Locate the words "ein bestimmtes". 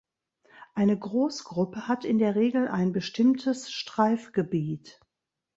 2.67-3.69